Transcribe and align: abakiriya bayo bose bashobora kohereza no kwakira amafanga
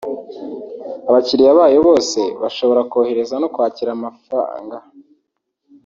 abakiriya 1.09 1.57
bayo 1.59 1.79
bose 1.87 2.19
bashobora 2.41 2.81
kohereza 2.91 3.35
no 3.41 3.47
kwakira 3.53 3.89
amafanga 3.97 4.77